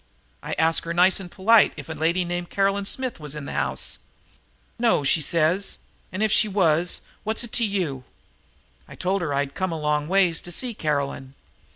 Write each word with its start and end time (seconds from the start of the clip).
I 0.41 0.53
asked 0.53 0.83
her 0.85 0.95
nice 0.95 1.19
and 1.19 1.29
polite 1.31 1.73
if 1.77 1.87
a 1.87 1.93
lady 1.93 2.25
named 2.25 2.49
Caroline 2.49 2.85
Smith 2.85 3.19
was 3.19 3.35
in 3.35 3.45
the 3.45 3.53
house? 3.53 3.99
'No,' 4.79 5.03
says 5.03 5.73
she, 5.73 5.77
'and 6.11 6.23
if 6.23 6.31
she 6.31 6.47
was, 6.47 7.01
what's 7.23 7.43
that 7.43 7.51
to 7.51 7.63
you?' 7.63 8.03
I 8.87 8.95
told 8.95 9.21
her 9.21 9.31
I'd 9.31 9.53
come 9.53 9.71
a 9.71 9.79
long 9.79 10.07
ways 10.07 10.41
to 10.41 10.51
see 10.51 10.73
Caroline. 10.73 11.35